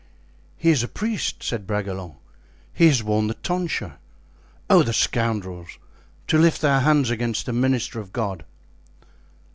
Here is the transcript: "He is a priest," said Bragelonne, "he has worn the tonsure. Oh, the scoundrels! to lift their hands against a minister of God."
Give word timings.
"He 0.57 0.71
is 0.71 0.81
a 0.81 0.87
priest," 0.87 1.43
said 1.43 1.67
Bragelonne, 1.67 2.15
"he 2.73 2.87
has 2.87 3.03
worn 3.03 3.27
the 3.27 3.35
tonsure. 3.35 3.99
Oh, 4.67 4.81
the 4.81 4.93
scoundrels! 4.93 5.77
to 6.25 6.39
lift 6.39 6.61
their 6.61 6.79
hands 6.79 7.11
against 7.11 7.47
a 7.47 7.53
minister 7.53 7.99
of 7.99 8.11
God." 8.11 8.43